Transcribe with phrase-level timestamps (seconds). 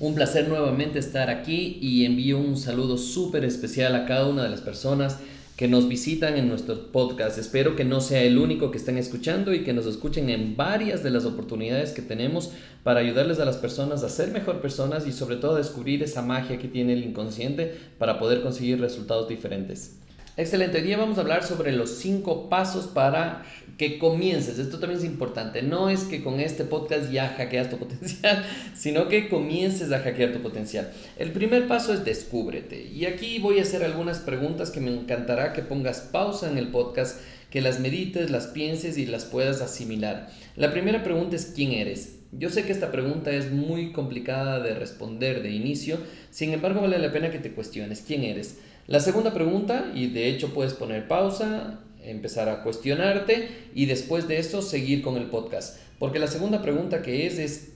[0.00, 4.48] Un placer nuevamente estar aquí y envío un saludo súper especial a cada una de
[4.48, 5.18] las personas
[5.58, 7.36] que nos visitan en nuestro podcast.
[7.36, 11.02] Espero que no sea el único que estén escuchando y que nos escuchen en varias
[11.02, 12.50] de las oportunidades que tenemos
[12.82, 16.22] para ayudarles a las personas a ser mejor personas y sobre todo a descubrir esa
[16.22, 19.99] magia que tiene el inconsciente para poder conseguir resultados diferentes.
[20.36, 23.42] Excelente, hoy día vamos a hablar sobre los cinco pasos para
[23.76, 24.58] que comiences.
[24.58, 25.60] Esto también es importante.
[25.62, 30.32] No es que con este podcast ya hackeas tu potencial, sino que comiences a hackear
[30.32, 30.92] tu potencial.
[31.18, 32.80] El primer paso es descúbrete.
[32.84, 36.68] Y aquí voy a hacer algunas preguntas que me encantará que pongas pausa en el
[36.68, 40.28] podcast, que las medites, las pienses y las puedas asimilar.
[40.54, 42.20] La primera pregunta es ¿quién eres?
[42.32, 45.98] Yo sé que esta pregunta es muy complicada de responder de inicio,
[46.30, 48.58] sin embargo vale la pena que te cuestiones quién eres.
[48.90, 54.38] La segunda pregunta, y de hecho puedes poner pausa, empezar a cuestionarte y después de
[54.38, 55.78] eso seguir con el podcast.
[56.00, 57.68] Porque la segunda pregunta que es es,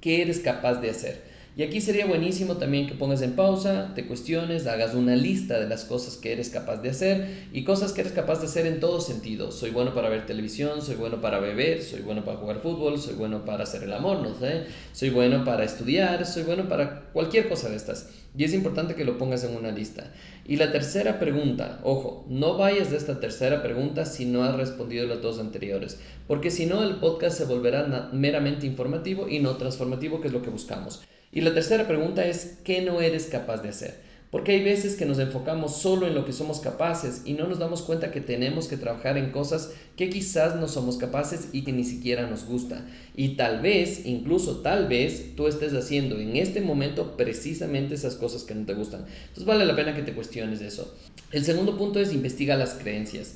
[0.00, 1.33] ¿qué eres capaz de hacer?
[1.56, 5.68] Y aquí sería buenísimo también que pongas en pausa, te cuestiones, hagas una lista de
[5.68, 8.80] las cosas que eres capaz de hacer y cosas que eres capaz de hacer en
[8.80, 9.52] todo sentido.
[9.52, 13.14] Soy bueno para ver televisión, soy bueno para beber, soy bueno para jugar fútbol, soy
[13.14, 17.48] bueno para hacer el amor, no sé, soy bueno para estudiar, soy bueno para cualquier
[17.48, 18.10] cosa de estas.
[18.36, 20.10] Y es importante que lo pongas en una lista.
[20.44, 25.06] Y la tercera pregunta, ojo, no vayas de esta tercera pregunta si no has respondido
[25.06, 30.20] las dos anteriores, porque si no el podcast se volverá meramente informativo y no transformativo,
[30.20, 31.04] que es lo que buscamos.
[31.34, 34.04] Y la tercera pregunta es, ¿qué no eres capaz de hacer?
[34.30, 37.58] Porque hay veces que nos enfocamos solo en lo que somos capaces y no nos
[37.58, 41.72] damos cuenta que tenemos que trabajar en cosas que quizás no somos capaces y que
[41.72, 42.86] ni siquiera nos gusta.
[43.16, 48.44] Y tal vez, incluso tal vez, tú estés haciendo en este momento precisamente esas cosas
[48.44, 49.04] que no te gustan.
[49.22, 50.96] Entonces vale la pena que te cuestiones eso.
[51.30, 53.34] El segundo punto es investiga las creencias.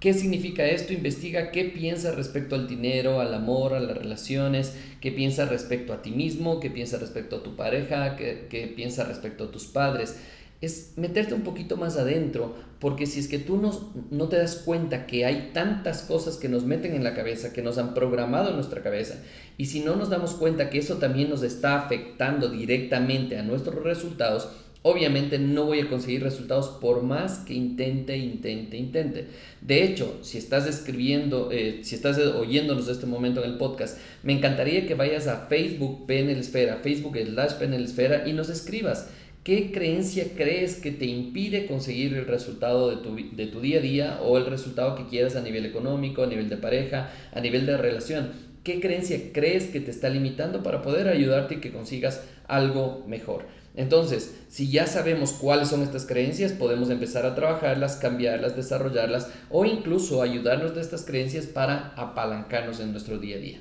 [0.00, 0.94] ¿Qué significa esto?
[0.94, 6.00] Investiga qué piensas respecto al dinero, al amor, a las relaciones, qué piensas respecto a
[6.00, 10.18] ti mismo, qué piensas respecto a tu pareja, qué, qué piensas respecto a tus padres.
[10.62, 14.56] Es meterte un poquito más adentro, porque si es que tú no, no te das
[14.56, 18.48] cuenta que hay tantas cosas que nos meten en la cabeza, que nos han programado
[18.48, 19.22] en nuestra cabeza,
[19.58, 23.84] y si no nos damos cuenta que eso también nos está afectando directamente a nuestros
[23.84, 24.48] resultados,
[24.82, 29.26] obviamente no voy a conseguir resultados por más que intente, intente, intente.
[29.60, 33.98] De hecho, si estás escribiendo, eh, si estás oyéndonos de este momento en el podcast,
[34.22, 39.10] me encantaría que vayas a Facebook PNL Esfera, Facebook slash PNL Esfera y nos escribas.
[39.44, 43.82] ¿Qué creencia crees que te impide conseguir el resultado de tu, de tu día a
[43.82, 47.64] día o el resultado que quieras a nivel económico, a nivel de pareja, a nivel
[47.64, 48.32] de relación?
[48.64, 53.59] ¿Qué creencia crees que te está limitando para poder ayudarte y que consigas algo mejor?
[53.74, 59.64] Entonces, si ya sabemos cuáles son estas creencias, podemos empezar a trabajarlas, cambiarlas, desarrollarlas o
[59.64, 63.60] incluso ayudarnos de estas creencias para apalancarnos en nuestro día a día.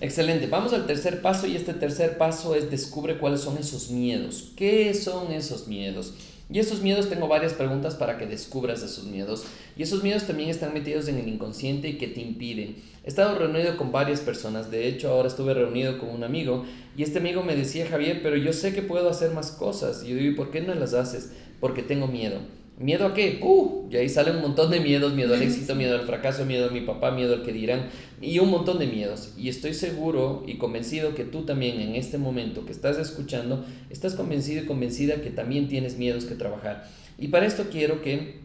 [0.00, 4.52] Excelente, vamos al tercer paso y este tercer paso es descubre cuáles son esos miedos.
[4.56, 6.14] ¿Qué son esos miedos?
[6.50, 9.44] Y esos miedos tengo varias preguntas para que descubras esos miedos.
[9.76, 12.76] Y esos miedos también están metidos en el inconsciente y que te impiden.
[13.04, 16.64] He estado reunido con varias personas, de hecho ahora estuve reunido con un amigo
[16.96, 20.04] y este amigo me decía, Javier, pero yo sé que puedo hacer más cosas.
[20.04, 21.32] Y yo digo, ¿por qué no las haces?
[21.60, 22.38] Porque tengo miedo.
[22.76, 23.38] ¿Miedo a qué?
[23.40, 23.86] ¡Uh!
[23.88, 26.72] Y ahí salen un montón de miedos, miedo al éxito, miedo al fracaso, miedo a
[26.72, 27.88] mi papá, miedo al que dirán,
[28.20, 29.32] y un montón de miedos.
[29.38, 34.14] Y estoy seguro y convencido que tú también en este momento que estás escuchando, estás
[34.14, 36.88] convencido y convencida que también tienes miedos que trabajar.
[37.16, 38.40] Y para esto quiero que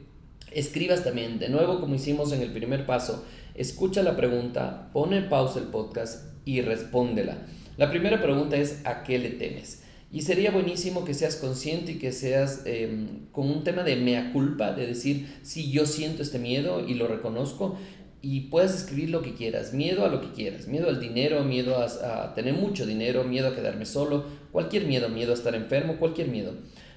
[0.51, 3.25] escribas también, de nuevo como hicimos en el primer paso,
[3.56, 7.47] escucha la pregunta, pone pausa el podcast y respóndela.
[7.78, 9.84] La primera pregunta es, ¿a qué le temes?
[10.12, 14.34] Y sería buenísimo que seas consciente y que seas em, con un tema de mea
[14.34, 17.78] culpa, de decir, si yo siento este miedo y lo reconozco,
[18.22, 21.78] y puedes escribir lo que quieras, miedo a lo que quieras, miedo al dinero, miedo
[21.78, 21.86] a,
[22.24, 26.28] a, tener mucho dinero, miedo a quedarme solo, cualquier miedo, miedo a estar enfermo, cualquier
[26.28, 26.53] miedo.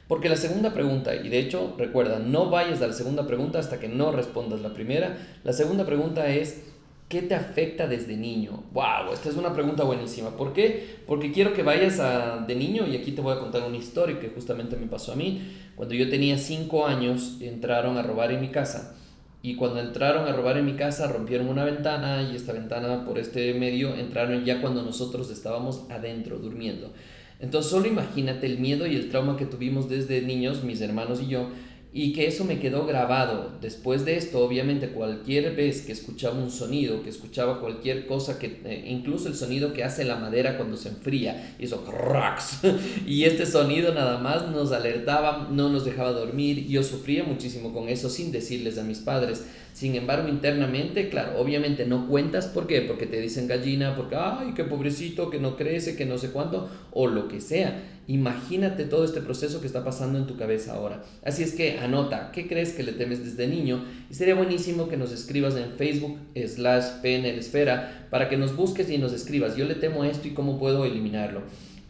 [0.09, 3.79] Porque la segunda pregunta, y de hecho recuerda, no vayas a la segunda pregunta hasta
[3.79, 6.72] que no respondas la primera, la segunda pregunta es,
[7.13, 8.65] ¿Qué te afecta desde niño?
[8.73, 9.13] ¡Wow!
[9.13, 10.31] Esta es una pregunta buenísima.
[10.31, 10.97] ¿Por qué?
[11.07, 14.19] Porque quiero que vayas a, de niño, y aquí te voy a contar una historia
[14.19, 15.43] que justamente me pasó a mí.
[15.77, 18.97] Cuando yo tenía 5 años, entraron a robar en mi casa.
[19.43, 23.19] Y cuando entraron a robar en mi casa, rompieron una ventana y esta ventana por
[23.19, 26.95] este medio entraron ya cuando nosotros estábamos adentro, durmiendo.
[27.41, 31.27] Entonces solo imagínate el miedo y el trauma que tuvimos desde niños, mis hermanos y
[31.27, 31.51] yo,
[31.95, 33.53] y que eso me quedó grabado.
[33.61, 38.61] Después de esto, obviamente, cualquier vez que escuchaba un sonido, que escuchaba cualquier cosa, que
[38.65, 42.61] eh, incluso el sonido que hace la madera cuando se enfría, eso cracks,
[43.07, 46.67] y este sonido nada más nos alertaba, no nos dejaba dormir.
[46.67, 49.45] Yo sufría muchísimo con eso sin decirles a mis padres.
[49.73, 52.83] Sin embargo, internamente, claro, obviamente no cuentas, ¿por qué?
[52.83, 56.69] Porque te dicen gallina, porque, ay, qué pobrecito, que no crece, que no sé cuánto,
[56.93, 57.83] o lo que sea.
[58.07, 61.03] Imagínate todo este proceso que está pasando en tu cabeza ahora.
[61.25, 63.85] Así es que anota, ¿qué crees que le temes desde niño?
[64.11, 68.91] Y sería buenísimo que nos escribas en Facebook slash PNL Esfera para que nos busques
[68.91, 69.57] y nos escribas.
[69.57, 71.43] Yo le temo esto y cómo puedo eliminarlo.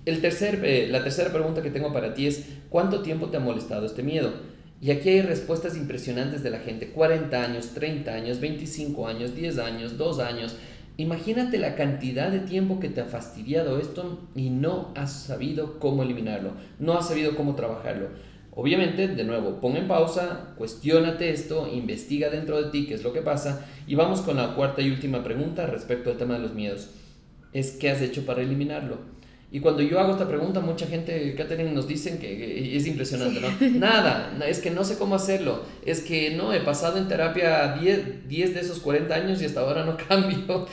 [0.05, 3.41] El tercer, eh, la tercera pregunta que tengo para ti es, ¿cuánto tiempo te ha
[3.41, 4.33] molestado este miedo?
[4.83, 9.59] Y aquí hay respuestas impresionantes de la gente, 40 años, 30 años, 25 años, 10
[9.59, 10.57] años, 2 años.
[10.97, 16.03] Imagínate la cantidad de tiempo que te ha fastidiado esto y no has sabido cómo
[16.03, 18.09] eliminarlo, no has sabido cómo trabajarlo.
[18.57, 23.13] Obviamente, de nuevo, pon en pausa, cuestiónate esto, investiga dentro de ti qué es lo
[23.13, 26.55] que pasa y vamos con la cuarta y última pregunta respecto al tema de los
[26.55, 26.91] miedos.
[27.53, 28.99] Es qué has hecho para eliminarlo.
[29.55, 33.49] Y cuando yo hago esta pregunta, mucha gente, Catherine, nos dicen que es impresionante, ¿no?
[33.79, 38.27] Nada, es que no sé cómo hacerlo, es que no, he pasado en terapia 10,
[38.27, 40.67] 10 de esos 40 años y hasta ahora no cambio.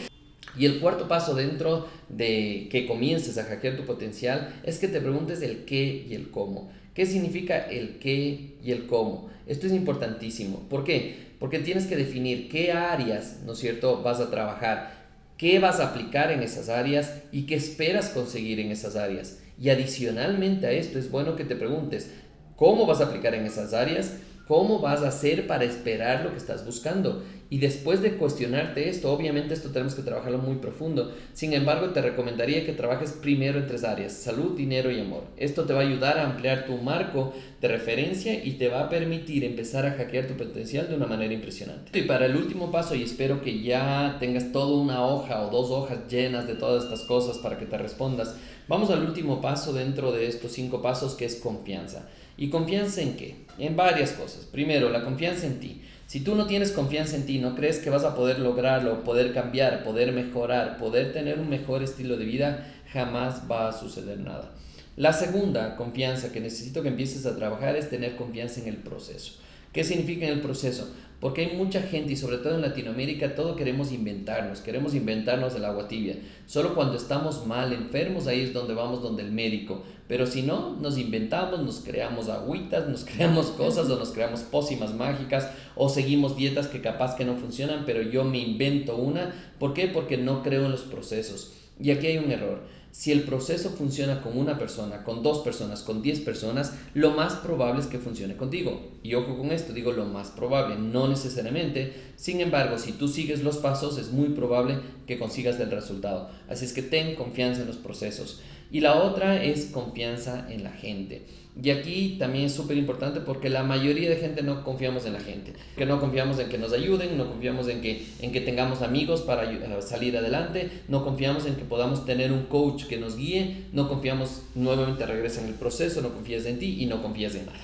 [0.58, 5.02] Y el cuarto paso dentro de que comiences a hackear tu potencial es que te
[5.02, 6.72] preguntes el qué y el cómo.
[6.94, 9.30] ¿Qué significa el qué y el cómo?
[9.46, 10.68] Esto es importantísimo.
[10.70, 11.30] ¿Por qué?
[11.38, 14.99] Porque tienes que definir qué áreas, ¿no es cierto?, vas a trabajar,
[15.40, 19.40] qué vas a aplicar en esas áreas y qué esperas conseguir en esas áreas.
[19.58, 22.12] Y adicionalmente a esto es bueno que te preguntes,
[22.58, 24.18] ¿cómo vas a aplicar en esas áreas?
[24.50, 27.24] ¿Cómo vas a hacer para esperar lo que estás buscando?
[27.52, 31.14] Y después de cuestionarte esto, obviamente esto tenemos que trabajarlo muy profundo.
[31.34, 35.26] Sin embargo, te recomendaría que trabajes primero en tres áreas, salud, dinero y amor.
[35.38, 37.32] Esto te va a ayudar a ampliar tu marco
[37.62, 41.32] de referencia y te va a permitir empezar a hackear tu potencial de una manera
[41.32, 42.00] impresionante.
[42.00, 45.70] Y para el último paso, y espero que ya tengas toda una hoja o dos
[45.70, 48.36] hojas llenas de todas estas cosas para que te respondas,
[48.68, 52.10] vamos al último paso dentro de estos cinco pasos que es confianza.
[52.36, 53.49] ¿Y confianza en qué?
[53.60, 54.46] En varias cosas.
[54.46, 55.82] Primero, la confianza en ti.
[56.08, 59.34] Si tú no tienes confianza en ti, no crees que vas a poder lograrlo, poder
[59.34, 64.52] cambiar, poder mejorar, poder tener un mejor estilo de vida, jamás va a suceder nada.
[64.96, 69.34] La segunda confianza que necesito que empieces a trabajar es tener confianza en el proceso.
[69.74, 70.90] ¿Qué significa en el proceso?
[71.20, 75.66] Porque hay mucha gente y sobre todo en Latinoamérica todo queremos inventarnos, queremos inventarnos el
[75.66, 76.16] agua tibia.
[76.48, 79.84] Solo cuando estamos mal, enfermos, ahí es donde vamos donde el médico.
[80.08, 84.94] Pero si no, nos inventamos, nos creamos agüitas, nos creamos cosas o nos creamos pócimas
[84.94, 89.36] mágicas o seguimos dietas que capaz que no funcionan, pero yo me invento una.
[89.60, 89.88] ¿Por qué?
[89.88, 91.54] Porque no creo en los procesos.
[91.82, 92.64] Y aquí hay un error.
[92.92, 97.36] Si el proceso funciona con una persona, con dos personas, con diez personas, lo más
[97.36, 98.82] probable es que funcione contigo.
[99.04, 101.94] Y ojo con esto, digo lo más probable, no necesariamente.
[102.16, 106.30] Sin embargo, si tú sigues los pasos, es muy probable que consigas el resultado.
[106.50, 108.42] Así es que ten confianza en los procesos.
[108.72, 111.26] Y la otra es confianza en la gente.
[111.62, 115.20] Y aquí también es súper importante porque la mayoría de gente no confiamos en la
[115.20, 118.82] gente, que no confiamos en que nos ayuden, no confiamos en que, en que tengamos
[118.82, 123.18] amigos para eh, salir adelante, no confiamos en que podamos tener un coach que nos
[123.18, 127.36] guíe, no confiamos nuevamente regresa en el proceso, no confías en ti y no confías
[127.36, 127.60] en nada.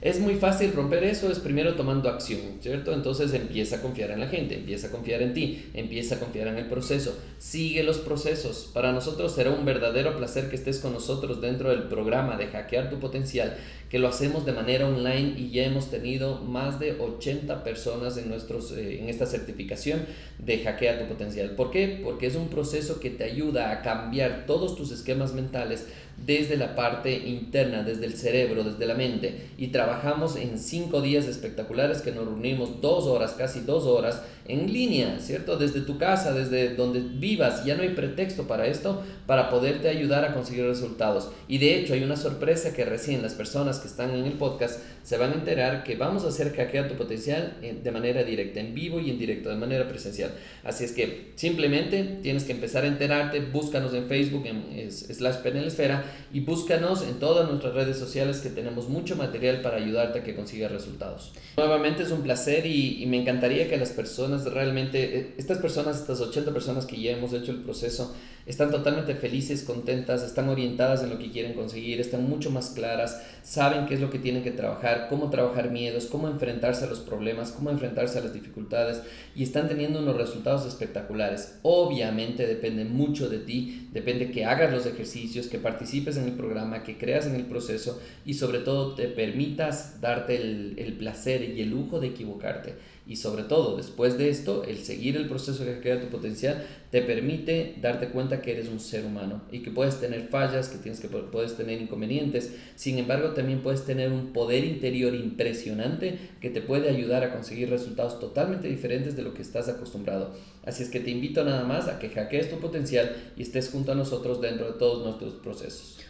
[0.00, 2.92] Es muy fácil romper eso, es primero tomando acción, ¿cierto?
[2.92, 6.46] Entonces empieza a confiar en la gente, empieza a confiar en ti, empieza a confiar
[6.46, 8.70] en el proceso, sigue los procesos.
[8.72, 12.90] Para nosotros será un verdadero placer que estés con nosotros dentro del programa de Hackear
[12.90, 13.56] tu Potencial,
[13.90, 18.28] que lo hacemos de manera online y ya hemos tenido más de 80 personas en,
[18.28, 20.06] nuestros, eh, en esta certificación
[20.38, 21.50] de Hackear tu Potencial.
[21.56, 22.00] ¿Por qué?
[22.04, 25.86] Porque es un proceso que te ayuda a cambiar todos tus esquemas mentales
[26.24, 29.48] desde la parte interna, desde el cerebro, desde la mente.
[29.56, 34.72] Y trabajamos en cinco días espectaculares que nos reunimos dos horas, casi dos horas, en
[34.72, 35.56] línea, ¿cierto?
[35.56, 40.24] Desde tu casa, desde donde vivas, ya no hay pretexto para esto, para poderte ayudar
[40.24, 41.30] a conseguir resultados.
[41.48, 44.80] Y de hecho hay una sorpresa que recién las personas que están en el podcast
[45.02, 48.74] se van a enterar que vamos a hacer hackear tu potencial de manera directa, en
[48.74, 50.32] vivo y en directo, de manera presencial.
[50.64, 56.04] Así es que simplemente tienes que empezar a enterarte, búscanos en Facebook, en slash esfera
[56.32, 60.34] y búscanos en todas nuestras redes sociales que tenemos mucho material para ayudarte a que
[60.34, 61.32] consigas resultados.
[61.56, 66.00] Nuevamente es un placer y, y me encantaría que las personas realmente, eh, estas personas,
[66.00, 68.14] estas 80 personas que ya hemos hecho el proceso,
[68.48, 73.22] están totalmente felices, contentas, están orientadas en lo que quieren conseguir, están mucho más claras,
[73.42, 77.00] saben qué es lo que tienen que trabajar, cómo trabajar miedos, cómo enfrentarse a los
[77.00, 79.02] problemas, cómo enfrentarse a las dificultades
[79.36, 81.58] y están teniendo unos resultados espectaculares.
[81.62, 86.82] Obviamente depende mucho de ti, depende que hagas los ejercicios, que participes en el programa,
[86.82, 91.42] que creas en el proceso y sobre todo te permita puedas darte el, el, placer
[91.42, 92.74] y el lujo de equivocarte.
[93.08, 97.00] Y sobre todo, después de esto, el seguir el proceso que crea tu potencial te
[97.00, 101.00] permite darte cuenta que eres un ser humano y que puedes tener fallas, que, tienes
[101.00, 102.54] que puedes tener inconvenientes.
[102.76, 107.70] Sin embargo, también puedes tener un poder interior impresionante que te puede ayudar a conseguir
[107.70, 110.34] resultados totalmente diferentes de lo que estás acostumbrado.
[110.66, 113.92] Así es que te invito nada más a que hackees tu potencial y estés junto
[113.92, 116.07] a nosotros dentro de todos nuestros procesos.